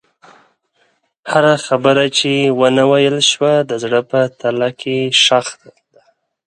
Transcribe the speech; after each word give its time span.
هره 1.31 1.55
خبره 1.67 2.05
چې 2.17 2.31
ونه 2.59 2.83
ویل 2.91 3.17
شوه، 3.31 3.53
د 3.69 3.71
زړه 3.83 3.99
په 4.11 4.19
تله 4.41 4.69
کې 4.79 4.97
ښخ 5.23 5.47
ده. 5.61 5.73